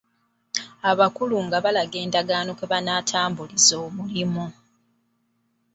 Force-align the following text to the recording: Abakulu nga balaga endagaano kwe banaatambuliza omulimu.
Abakulu 0.89 1.35
nga 1.45 1.57
balaga 1.65 1.97
endagaano 2.05 2.51
kwe 2.57 2.65
banaatambuliza 2.71 3.75
omulimu. 3.85 4.45